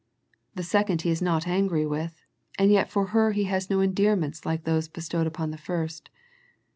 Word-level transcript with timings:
The 0.55 0.63
second 0.63 1.03
He 1.03 1.11
is 1.11 1.21
not 1.21 1.47
angry 1.47 1.85
with, 1.85 2.23
and 2.57 2.71
yet 2.71 2.89
for 2.89 3.09
her 3.13 3.33
has 3.33 3.69
no 3.69 3.81
endearments 3.81 4.47
like 4.47 4.63
those 4.63 4.87
bestowed 4.87 5.27
upon 5.27 5.51
the 5.51 5.59
first. 5.59 6.09